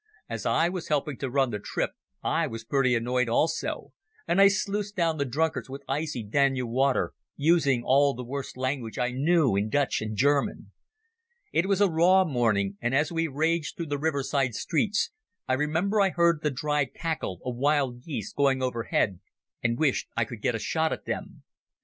As 0.27 0.47
I 0.47 0.67
was 0.67 0.87
helping 0.87 1.15
to 1.17 1.29
run 1.29 1.51
the 1.51 1.59
trip 1.59 1.91
I 2.23 2.47
was 2.47 2.63
pretty 2.65 2.95
annoyed 2.95 3.29
also, 3.29 3.93
and 4.27 4.41
I 4.41 4.47
sluiced 4.47 4.95
down 4.95 5.19
the 5.19 5.25
drunkards 5.25 5.69
with 5.69 5.83
icy 5.87 6.23
Danube 6.23 6.69
water, 6.71 7.13
using 7.35 7.83
all 7.85 8.15
the 8.15 8.23
worst 8.23 8.57
language 8.57 8.97
I 8.97 9.11
knew 9.11 9.55
in 9.55 9.69
Dutch 9.69 10.01
and 10.01 10.17
German. 10.17 10.71
It 11.53 11.67
was 11.67 11.81
a 11.81 11.87
raw 11.87 12.25
morning, 12.25 12.79
and 12.81 12.95
as 12.95 13.11
we 13.11 13.27
raged 13.27 13.77
through 13.77 13.89
the 13.93 13.99
river 13.99 14.23
side 14.23 14.55
streets 14.55 15.11
I 15.47 15.53
remember 15.53 16.01
I 16.01 16.09
heard 16.09 16.41
the 16.41 16.49
dry 16.49 16.85
crackle 16.85 17.37
of 17.45 17.55
wild 17.57 18.03
geese 18.03 18.33
going 18.33 18.63
overhead, 18.63 19.19
and 19.61 19.77
wished 19.77 20.07
I 20.17 20.25
could 20.25 20.41
get 20.41 20.55
a 20.55 20.59
shot 20.59 20.91
at 20.91 21.05
them. 21.05 21.43